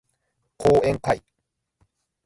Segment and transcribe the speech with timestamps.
[0.57, 1.21] 講演会